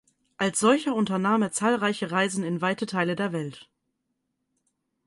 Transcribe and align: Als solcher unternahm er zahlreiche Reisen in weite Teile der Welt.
Als 0.39 0.59
solcher 0.59 0.95
unternahm 0.95 1.43
er 1.43 1.51
zahlreiche 1.51 2.09
Reisen 2.09 2.43
in 2.43 2.59
weite 2.61 2.87
Teile 2.87 3.15
der 3.15 3.33
Welt. 3.33 3.69